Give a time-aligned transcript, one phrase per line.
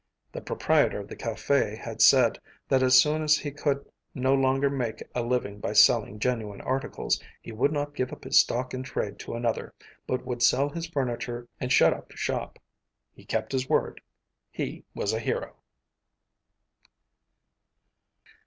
[0.31, 4.67] The proprietor of the café had said that as soon as he could no longer
[4.67, 8.81] make a living by selling genuine articles, he would not give up his stock in
[8.81, 9.75] trade to another,
[10.07, 12.57] but would sell his furniture and shut up shop.
[13.13, 14.01] He kept his word.
[14.51, 15.57] He was a hero.